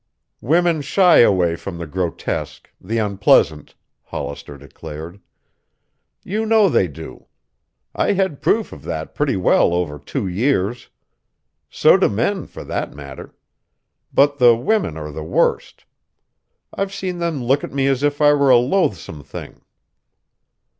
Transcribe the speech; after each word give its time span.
"Women 0.41 0.81
shy 0.81 1.17
away 1.19 1.55
from 1.55 1.77
the 1.77 1.85
grotesque, 1.85 2.71
the 2.83 2.97
unpleasant," 2.97 3.75
Hollister 4.05 4.57
declared. 4.57 5.21
"You 6.23 6.43
know 6.47 6.69
they 6.69 6.87
do. 6.87 7.27
I 7.93 8.13
had 8.13 8.41
proof 8.41 8.73
of 8.73 8.81
that 8.81 9.13
pretty 9.13 9.35
well 9.37 9.75
over 9.75 9.99
two 9.99 10.25
years. 10.27 10.89
So 11.69 11.97
do 11.97 12.09
men, 12.09 12.47
for 12.47 12.63
that 12.63 12.95
matter. 12.95 13.35
But 14.11 14.39
the 14.39 14.55
women 14.55 14.97
are 14.97 15.11
the 15.11 15.21
worst. 15.23 15.85
I've 16.73 16.91
seen 16.95 17.19
them 17.19 17.43
look 17.43 17.63
at 17.63 17.71
me 17.71 17.85
as 17.85 18.01
if 18.01 18.21
I 18.23 18.33
were 18.33 18.49
a 18.49 18.57
loathsome 18.57 19.21
thing." 19.21 19.61